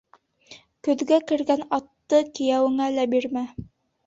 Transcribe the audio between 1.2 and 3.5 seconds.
кергән атты кейәүеңә лә бирмә.